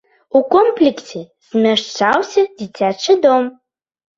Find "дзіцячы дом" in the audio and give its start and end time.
2.57-3.43